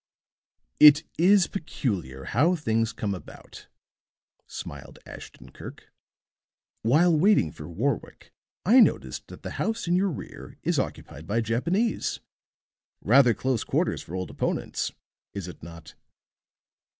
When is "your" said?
9.95-10.09